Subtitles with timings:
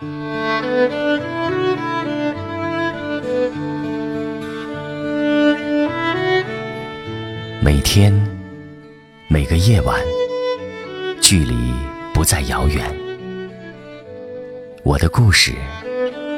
[0.00, 0.06] 每
[7.82, 8.14] 天，
[9.26, 10.00] 每个夜晚，
[11.20, 11.74] 距离
[12.14, 12.84] 不再遥远。
[14.84, 15.52] 我的故事，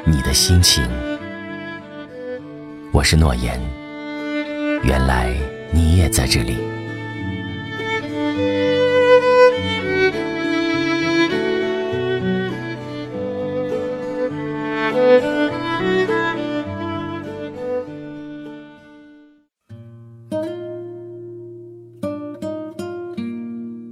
[0.06, 0.88] 你的心情。
[2.92, 3.60] 我是诺言，
[4.82, 5.36] 原来
[5.70, 6.69] 你也在这里。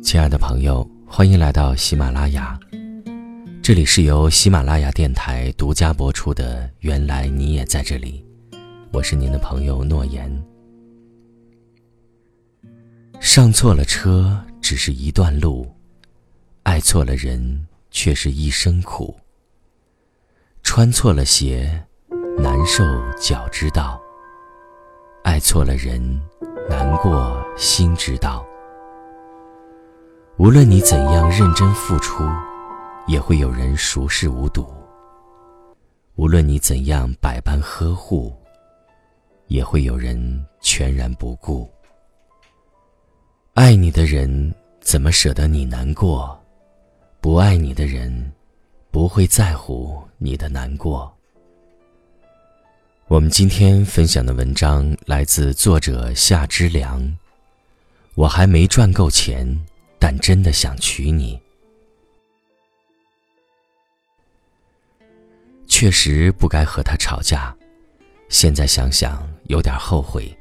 [0.03, 2.59] 亲爱的朋友，欢迎来到喜马拉雅，
[3.63, 8.25] 这里是由喜马拉雅电台独家播出的《原来你也在这里》，
[8.91, 10.29] 我是您的朋友诺言。
[13.21, 15.65] 上错了车只是一段路，
[16.65, 19.15] 爱错了人却是一生苦。
[20.79, 21.69] 穿错了鞋，
[22.39, 22.85] 难受
[23.19, 24.01] 脚知道；
[25.25, 26.01] 爱错了人，
[26.71, 28.47] 难过心知道。
[30.37, 32.23] 无论你怎样认真付出，
[33.09, 34.73] 也会有人熟视无睹；
[36.15, 38.33] 无论你怎样百般呵护，
[39.49, 41.69] 也会有人全然不顾。
[43.55, 46.41] 爱你的人怎么舍得你难过？
[47.21, 48.33] 不爱你的人
[48.93, 49.78] 不会在乎
[50.19, 51.11] 你的难过。
[53.07, 57.17] 我们今天分享的文章来自作者夏之良。
[58.15, 59.59] 我还没赚够钱。
[60.01, 61.37] 但真的想娶你，
[65.67, 67.53] 确实不该和他吵架。
[68.29, 70.33] 现在想想，有点后悔。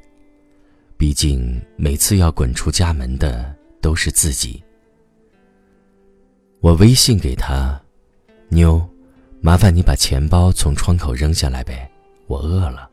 [0.96, 4.62] 毕竟每次要滚出家门的都是自己。
[6.60, 7.82] 我微信给他
[8.48, 8.88] ：“妞，
[9.40, 11.90] 麻烦你把钱包从窗口扔下来呗，
[12.26, 12.88] 我饿了。”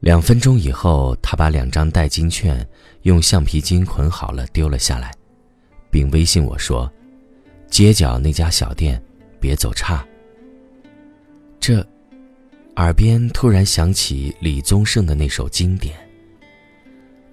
[0.00, 2.64] 两分钟以后，他把两张代金券
[3.02, 5.12] 用橡皮筋捆好了丢了下来，
[5.90, 6.90] 并微信我说
[7.68, 9.02] ：“街角那家小店，
[9.40, 10.06] 别走岔。”
[11.58, 11.84] 这，
[12.76, 15.96] 耳边突然响起李宗盛的那首经典：“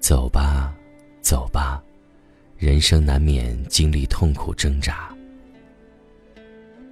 [0.00, 0.74] 走吧，
[1.20, 1.80] 走吧，
[2.56, 5.13] 人生难免经历痛苦挣扎。”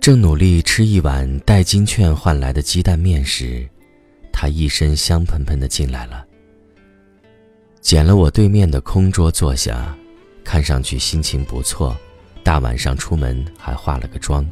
[0.03, 3.65] 正努力吃一碗代金券换来的鸡蛋面时。
[4.33, 6.27] 他一身香喷喷的进来了，
[7.81, 9.97] 捡了我对面的空桌坐下，
[10.43, 11.97] 看上去心情不错，
[12.43, 14.45] 大晚上出门还化了个妆。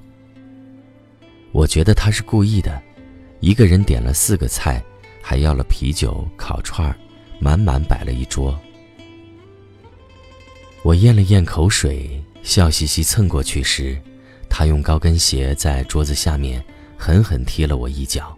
[1.51, 2.81] 我觉得他是故意的，
[3.41, 4.81] 一个人点了四个菜，
[5.21, 6.97] 还要了啤酒、烤串儿，
[7.41, 8.57] 满满摆了一桌。
[10.85, 14.01] 我咽了咽口水，笑嘻嘻蹭过去时，
[14.51, 16.63] 他用高跟鞋在桌子下面
[16.99, 18.37] 狠狠踢了我一脚。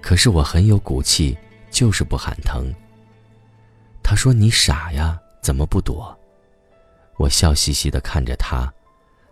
[0.00, 1.38] 可是我很有骨气，
[1.70, 2.74] 就是不喊疼。
[4.02, 6.18] 他说：“你傻呀，怎么不躲？”
[7.18, 8.68] 我笑嘻嘻的看着他，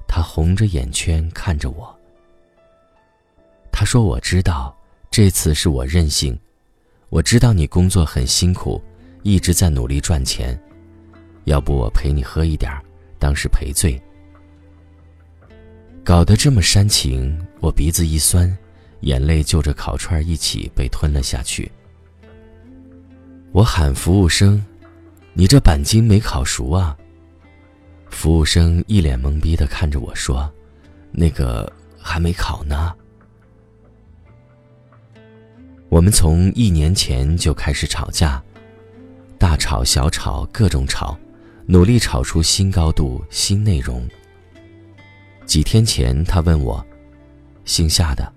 [0.07, 1.99] 他红着眼圈看着我。
[3.73, 4.77] 他说：“我知道，
[5.11, 6.39] 这次是我任性。
[7.09, 8.81] 我知道你工作很辛苦，
[9.25, 10.57] 一直在努力赚钱。
[11.45, 12.71] 要不我陪你喝一点，
[13.19, 14.01] 当是赔罪。”
[16.05, 18.57] 搞得这么煽情，我鼻子一酸。
[19.03, 21.73] 眼泪就着烤串一起被吞了下去。
[23.51, 24.63] 我喊服务生
[25.33, 26.95] ：“你这板筋没烤熟啊？”
[28.11, 30.53] 服务生一脸懵逼的看着我说
[31.13, 32.95] ：“那个还没烤呢。”
[35.89, 38.43] 我们从一年前就开始吵架，
[39.39, 41.19] 大吵小吵各种吵，
[41.65, 44.07] 努力吵出新高度、新内容。
[45.51, 46.81] 几天前，他问我
[47.67, 48.33] ：“姓夏的。”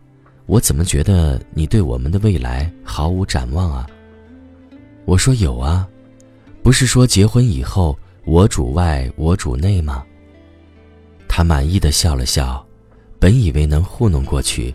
[0.47, 3.88] 我怎么觉得你对我们的未来毫无展望啊？
[5.06, 5.88] 我说有啊，
[6.63, 10.03] 不是说结婚以后我主外我主内吗？
[11.28, 12.66] 他满意的笑了笑，
[13.19, 14.74] 本以为能糊弄过去，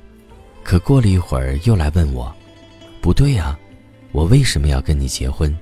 [0.62, 2.32] 可过了一会儿又来问我
[3.02, 3.58] ：“不对啊，
[4.12, 5.52] 我为什么要跟你结婚？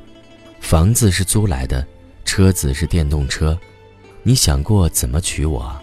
[0.61, 1.87] 房子是租来的，
[2.27, 3.59] 车子是电动车，
[4.23, 5.75] 你想过怎么娶我？”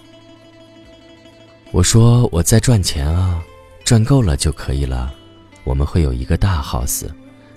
[1.74, 3.44] 我说：“我在赚钱啊。”
[3.84, 5.12] 赚够了就可以了，
[5.64, 7.06] 我们会有一个大 house，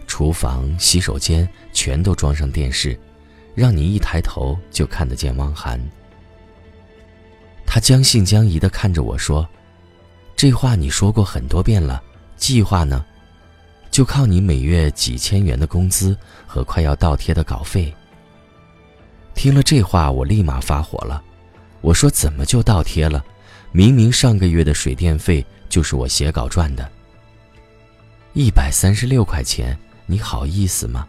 [0.07, 2.99] 厨房、洗手间全都装上电视，
[3.55, 5.79] 让你一抬头就看得见汪涵。
[7.67, 9.47] 他将信将疑地看着我说
[10.35, 12.03] ：“这话你说过很多遍了，
[12.37, 13.05] 计划呢？
[13.91, 16.17] 就靠你每月几千元的工资
[16.47, 17.95] 和快要倒贴的稿费。”
[19.37, 21.23] 听了这话，我立马发火了，
[21.83, 23.23] 我说：“怎么就倒贴了？”
[23.77, 26.91] 明明上个月的水电费就是我写稿赚的。
[28.33, 31.07] 一百三十六块钱，你好意思吗？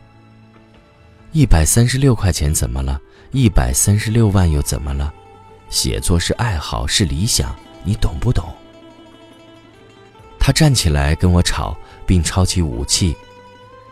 [1.32, 3.00] 一百三十六块钱怎么了？
[3.32, 5.14] 一百三十六万又怎么了？
[5.70, 7.56] 写作是爱好，是理想，
[7.86, 8.54] 你懂不懂？
[10.38, 11.74] 他站起来跟我吵，
[12.06, 13.16] 并抄起武器。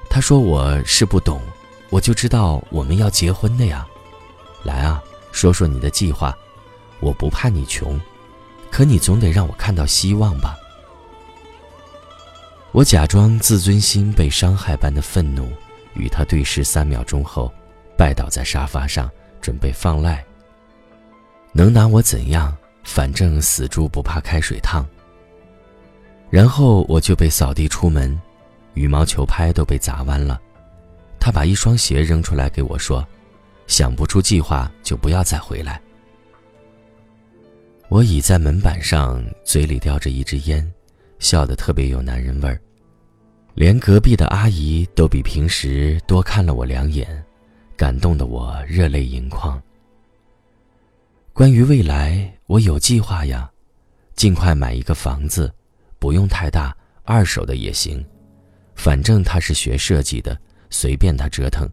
[0.09, 1.41] 他说：“我是不懂，
[1.89, 3.87] 我就知道我们要结婚的呀。
[4.63, 5.01] 来啊，
[5.31, 6.37] 说说你的计划。
[6.99, 7.97] 我不怕你穷，
[8.75, 10.57] 可你总得让我看到希望吧。”
[12.73, 15.49] 我假装自尊心被伤害般的愤怒，
[15.93, 17.49] 与他对视三秒钟后，
[17.97, 20.21] 拜倒在沙发上，准备放赖。
[21.53, 22.53] 能拿我怎样？
[22.83, 24.85] 反正死猪不怕开水烫。
[26.29, 28.19] 然后我就被扫地出门，
[28.73, 30.37] 羽毛球拍都被砸弯了。
[31.17, 33.07] 他把一双鞋扔出来给我说
[33.67, 35.81] ：“想不出计划就不要再回来。”
[37.95, 40.69] 我倚在门板上，嘴里叼着一支烟，
[41.17, 42.59] 笑得特别有男人味儿。
[43.53, 47.07] 连隔壁的阿姨都比平时多看了我两眼，
[47.77, 49.63] 感动的我热泪盈眶。
[51.31, 53.49] 关于未来，我有计划呀，
[54.13, 55.49] 尽快买一个房子，
[55.97, 56.75] 不用太大，
[57.05, 58.05] 二手的也行，
[58.75, 60.37] 反正他是学设计的，
[60.69, 61.65] 随便他折腾，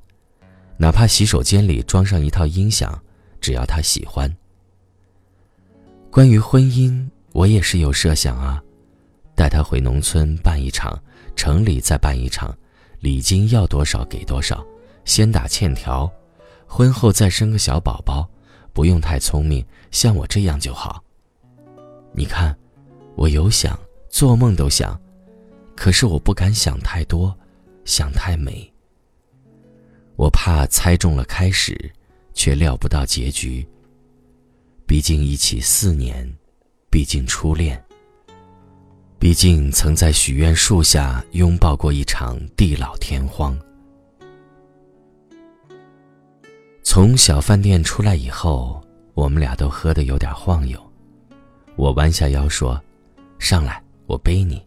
[0.77, 2.97] 哪怕洗手间里装上一套音响，
[3.41, 4.33] 只要他喜欢。
[6.13, 8.63] 关于婚姻，我也是有设想啊，
[9.35, 11.03] 带他回农村办一场，
[11.35, 12.55] 城里再办一场，
[13.01, 14.63] 礼金要多少给多少，
[15.07, 16.13] 先打欠条，
[16.67, 18.29] 婚后再生个小宝宝。
[18.75, 21.03] 不用太聪明，像我这样就好。
[22.13, 22.55] 你看，
[23.17, 23.79] 我有想，
[24.11, 25.01] 做梦都想，
[25.75, 27.35] 可是我不敢想太多，
[27.87, 28.71] 想太美。
[30.17, 31.91] 我怕猜中了开始，
[32.35, 33.67] 却料不到结局。
[35.03, 36.33] 毕竟一起四年，
[36.89, 37.85] 毕竟初恋，
[39.19, 43.59] 毕竟曾在许愿树下拥抱过一场地老天荒。
[46.85, 48.81] 从小饭店出来以后，
[49.15, 50.81] 我们俩都喝得有点晃悠。
[51.75, 52.81] 我弯下腰说
[53.41, 54.65] ：“上来，我背你。”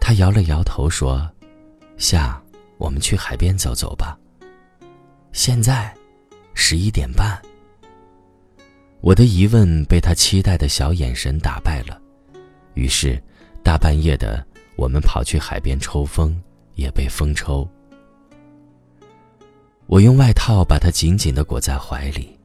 [0.00, 1.30] 他摇了摇头说
[1.98, 2.42] ：“下，
[2.78, 4.18] 我们去海边走走吧。”
[5.32, 5.94] 现在，
[6.54, 7.38] 十一点半。
[9.02, 12.00] 我的疑问被他期待的小眼神打败了，
[12.74, 13.20] 于是，
[13.60, 14.46] 大半夜的，
[14.76, 16.40] 我们跑去海边抽风，
[16.76, 17.68] 也被风抽。
[19.86, 22.38] 我用外套把他紧紧地裹在怀里，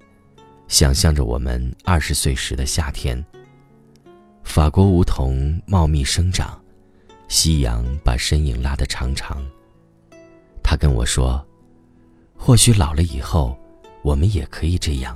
[0.68, 3.24] 想象着我们二十岁时的夏天。
[4.44, 6.60] 法国梧桐茂密生长，
[7.28, 9.46] 夕阳把身影拉得长长。
[10.64, 11.46] 他跟我说
[12.36, 13.56] ：“或许老了以后，
[14.02, 15.16] 我们也可以这样。”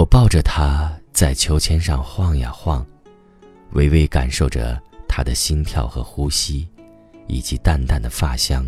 [0.00, 2.86] 我抱着他在秋千上晃呀晃，
[3.72, 6.66] 微微感受着他的心跳和呼吸，
[7.26, 8.66] 以及淡淡的发香。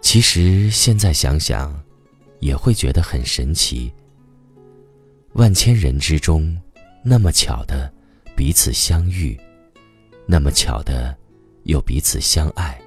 [0.00, 1.78] 其实现在想想，
[2.40, 3.92] 也会觉得很神奇。
[5.34, 6.58] 万千人之中，
[7.04, 7.92] 那么巧的
[8.34, 9.38] 彼此相遇，
[10.24, 11.14] 那么巧的
[11.64, 12.80] 又彼此相爱。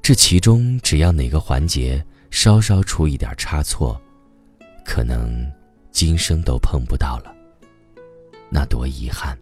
[0.00, 4.00] 这其中只要哪个环节稍稍出一点差错，
[4.86, 5.44] 可能
[5.90, 7.34] 今生都碰不到了，
[8.48, 9.36] 那多遗憾。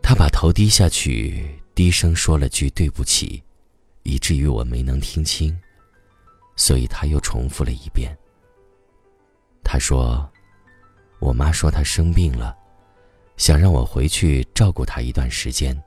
[0.00, 3.42] 他把头低下去，低声说了句对不起。
[4.04, 5.56] 以至于我没能听清，
[6.56, 8.16] 所以他又重复了一遍。
[9.62, 10.28] 他说
[11.20, 12.56] ：“我妈说她生病了，
[13.36, 15.80] 想让我回去照顾她一段时间。”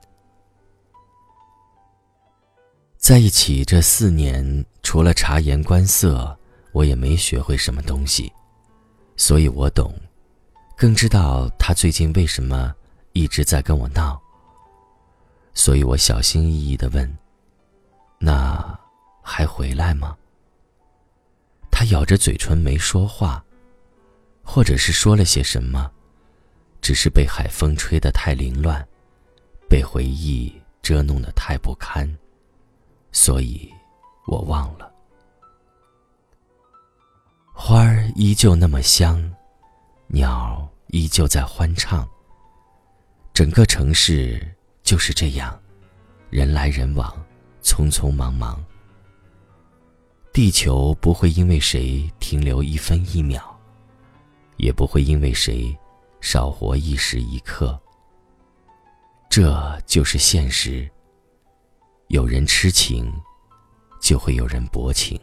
[2.96, 6.35] 在一起这四年，除了察言观色，
[6.76, 8.30] 我也没学会什么东西，
[9.16, 9.98] 所以我懂，
[10.76, 12.74] 更知道他最近为什么
[13.14, 14.20] 一直在跟我闹。
[15.54, 17.10] 所以我小心翼翼的问。
[18.18, 18.78] 那
[19.22, 20.14] 还回来吗？
[21.70, 23.42] 他咬着嘴唇没说话，
[24.42, 25.90] 或者是说了些什么，
[26.82, 28.86] 只是被海风吹得太凌乱，
[29.66, 32.06] 被回忆遮弄得太不堪，
[33.12, 33.72] 所以
[34.26, 34.92] 我忘了。
[38.18, 39.22] 依旧那么香，
[40.06, 42.08] 鸟依旧在欢唱。
[43.34, 44.40] 整个城市
[44.82, 45.60] 就是这样，
[46.30, 47.14] 人来人往。
[47.62, 48.64] 匆匆忙忙，
[50.32, 53.42] 地球不会因为谁停留一分一秒，
[54.56, 55.76] 也不会因为谁
[56.20, 57.78] 少活一时一刻。
[59.28, 60.88] 这就是现实。
[62.06, 63.12] 有人痴情，
[64.00, 65.20] 就会有人薄情。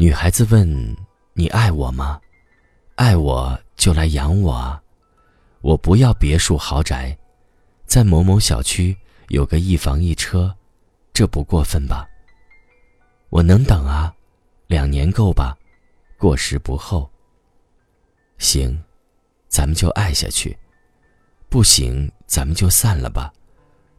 [0.00, 0.96] 女孩子问
[1.34, 2.20] ：“你爱我吗？
[2.94, 4.80] 爱我就来养我啊！
[5.60, 7.18] 我不要别墅豪宅，
[7.84, 10.54] 在某某小区有个一房一车，
[11.12, 12.06] 这不过分吧？
[13.28, 14.14] 我能等啊，
[14.68, 15.58] 两年够吧？
[16.16, 17.10] 过时不候。
[18.38, 18.80] 行，
[19.48, 20.56] 咱们就爱下去。
[21.48, 23.32] 不行，咱们就散了吧，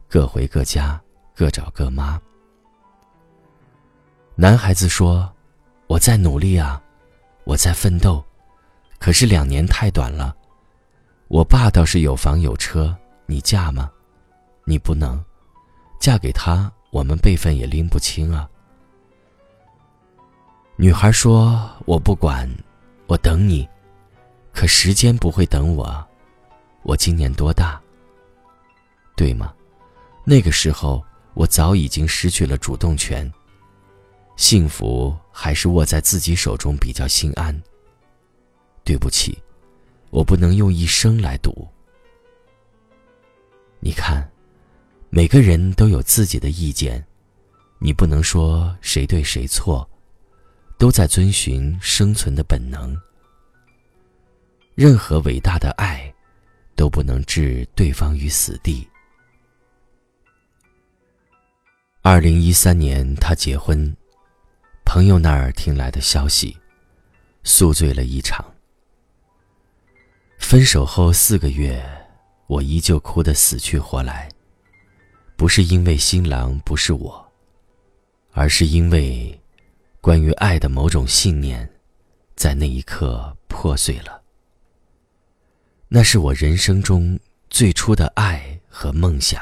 [0.08, 0.98] 各回各家，
[1.34, 2.18] 各找各妈。”
[4.34, 5.30] 男孩子说。
[5.90, 6.80] 我在努力啊，
[7.42, 8.24] 我在奋斗，
[9.00, 10.36] 可是两年太短了。
[11.26, 13.90] 我爸倒是有房有车，你嫁吗？
[14.64, 15.20] 你不能，
[15.98, 18.48] 嫁给他，我们辈分也拎不清啊。
[20.76, 22.48] 女孩说：“我不管，
[23.08, 23.68] 我等你，
[24.52, 26.06] 可时间不会等我。
[26.84, 27.80] 我今年多大？
[29.16, 29.52] 对吗？
[30.22, 31.04] 那个时候，
[31.34, 33.28] 我早已经失去了主动权。”
[34.40, 37.54] 幸福还是握在自己手中比较心安。
[38.82, 39.38] 对不起，
[40.08, 41.68] 我不能用一生来赌。
[43.80, 44.26] 你看，
[45.10, 47.04] 每个人都有自己的意见，
[47.78, 49.86] 你不能说谁对谁错，
[50.78, 52.98] 都在遵循生存的本能。
[54.74, 56.10] 任何伟大的爱，
[56.74, 58.88] 都不能置对方于死地。
[62.00, 63.94] 二零一三年，他结婚。
[64.92, 66.58] 朋友那儿听来的消息，
[67.44, 68.44] 宿醉了一场。
[70.36, 71.80] 分手后四个月，
[72.48, 74.28] 我依旧哭得死去活来。
[75.36, 77.32] 不是因为新郎不是我，
[78.32, 79.40] 而是因为
[80.00, 81.70] 关于爱的某种信念，
[82.34, 84.20] 在那一刻破碎了。
[85.86, 87.16] 那是我人生中
[87.48, 89.40] 最初的爱和梦想。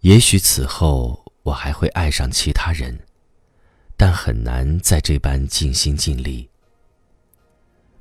[0.00, 2.98] 也许此后我还会爱上其他人。
[3.96, 6.48] 但很难再这般尽心尽力。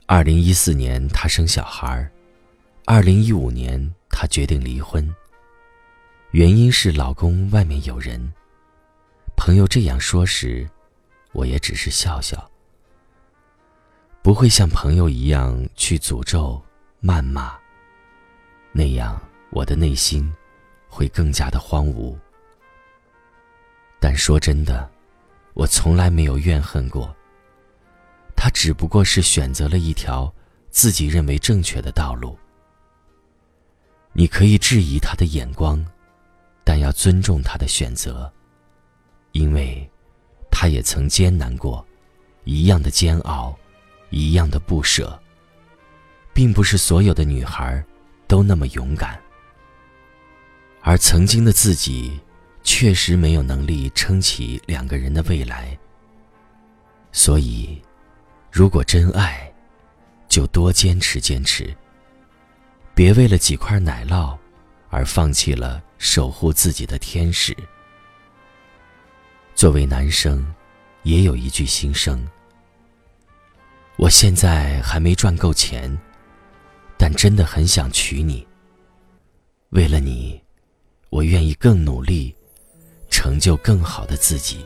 [0.06, 2.06] 二零一四年，她生小孩；
[2.86, 5.08] 二零一五年，她决定离婚。
[6.32, 8.34] 原因是老公外面有人。
[9.36, 10.68] 朋友这样说时，
[11.32, 12.50] 我也只是笑笑，
[14.22, 16.62] 不会像朋友一样去诅咒、
[17.02, 17.56] 谩骂。
[18.72, 19.22] 那样，
[19.52, 20.32] 我的内心
[20.90, 22.16] 会更加的荒芜。
[24.00, 24.90] 但说真的。
[25.54, 27.16] 我从来没有怨恨过。
[28.36, 30.34] 他只不过是选择了一条
[30.70, 32.38] 自己认为正确的道路。
[34.12, 35.84] 你可以质疑他的眼光，
[36.64, 38.32] 但要尊重他的选择，
[39.32, 39.90] 因为，
[40.52, 41.86] 他也曾艰难过，
[42.44, 43.58] 一样的煎熬，
[44.10, 45.20] 一样的不舍。
[46.34, 47.84] 并不是所有的女孩，
[48.28, 49.22] 都那么勇敢。
[50.82, 52.20] 而曾经的自己。
[52.64, 55.78] 确实没有能力撑起两个人的未来。
[57.12, 57.82] 所以，
[58.52, 59.52] 如果真爱，
[60.28, 61.76] 就多坚持坚持。
[62.96, 64.38] 别为了几块奶酪，
[64.90, 67.56] 而放弃了守护自己的天使。
[69.56, 70.44] 作为男生，
[71.04, 72.26] 也有一句心声：
[73.98, 75.96] 我现在还没赚够钱，
[76.98, 78.48] 但真的很想娶你。
[79.70, 80.42] 为了你，
[81.10, 82.36] 我愿意更努力。
[83.24, 84.66] 成就更好的自己。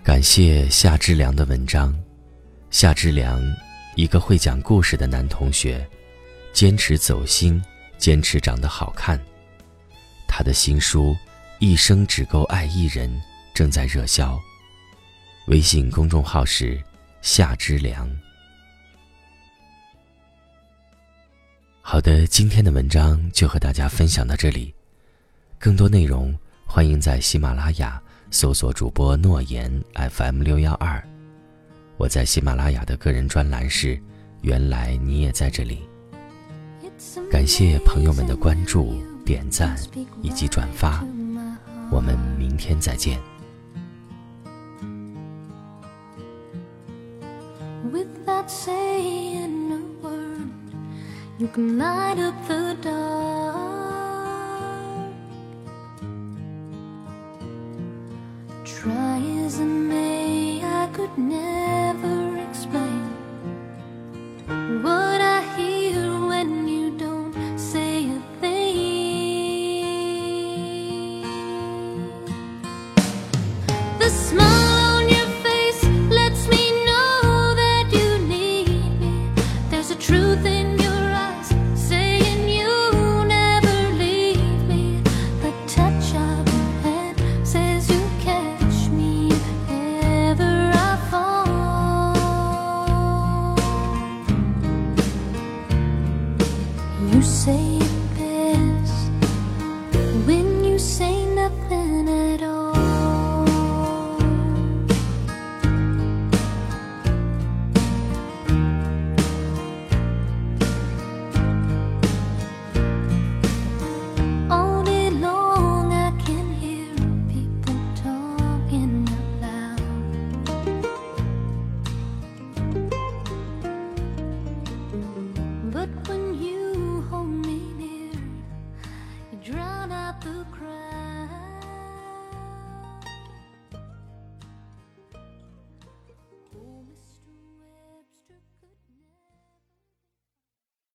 [0.00, 1.92] 感谢夏之良的文章。
[2.70, 3.42] 夏之良，
[3.96, 5.84] 一个会讲故事的男同学，
[6.52, 7.60] 坚持走心，
[7.98, 9.20] 坚持长得好看。
[10.28, 11.10] 他的新书
[11.58, 13.10] 《一生只够爱一人》
[13.52, 14.40] 正在热销。
[15.48, 16.80] 微信公众号是
[17.22, 18.08] 夏之良。
[21.92, 24.72] 好的，今天的文章就和大家分享到这里。
[25.58, 26.34] 更多内容，
[26.64, 31.06] 欢迎在喜马拉雅搜索主播诺言 FM 六幺二。
[31.98, 34.00] 我在喜马拉雅的个人专栏是
[34.40, 35.82] “原来你也在这里”。
[37.30, 39.76] 感谢朋友们的关注、点赞
[40.22, 41.04] 以及转发。
[41.90, 43.20] 我们明天再见。
[51.42, 53.56] You can light up the dark.
[58.64, 61.51] Try as I may, I could never